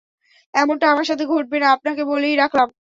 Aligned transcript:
এমনটা 0.53 0.85
আমার 0.89 1.05
সাথে 1.09 1.23
ঘটবে 1.33 1.57
না, 1.59 1.67
আপনাকে 1.75 2.01
বলেই 2.11 2.35
রাখলাম। 2.37 2.67